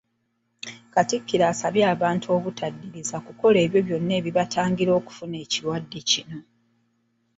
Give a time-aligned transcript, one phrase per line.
[0.93, 6.39] Katikkiro asabye abantu obutaddiriza kukola ebyo byonna ebibatangira okufuna ekirwadde kino.